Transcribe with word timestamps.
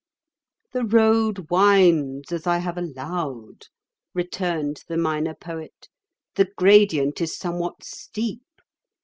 "The 0.73 0.83
road 0.83 1.51
winds, 1.51 2.31
as 2.31 2.47
I 2.47 2.57
have 2.57 2.75
allowed," 2.75 3.67
returned 4.15 4.83
the 4.87 4.97
Minor 4.97 5.35
Poet; 5.35 5.89
"the 6.33 6.49
gradient 6.57 7.21
is 7.21 7.37
somewhat 7.37 7.83
steep. 7.83 8.41